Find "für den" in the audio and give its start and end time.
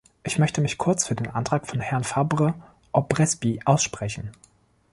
1.05-1.29